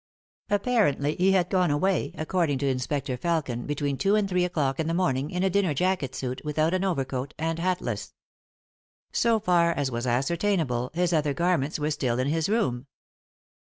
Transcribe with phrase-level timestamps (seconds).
[0.49, 4.87] Apparently he had gone away, according to Inspector Felkin, between two and three o'clock in
[4.87, 8.15] the morning, in a dinner jacket suit, without an overcoat, and hatless.
[9.11, 12.87] So far as was ascertainable, his other garments were still in his room.